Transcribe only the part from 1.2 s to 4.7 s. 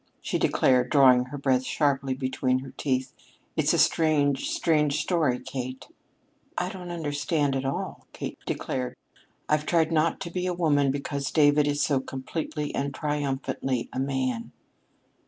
her breath sharply between her teeth. "It's a strange,